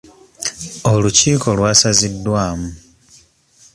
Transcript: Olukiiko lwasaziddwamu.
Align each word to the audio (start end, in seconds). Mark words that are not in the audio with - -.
Olukiiko 0.91 1.47
lwasaziddwamu. 1.57 2.69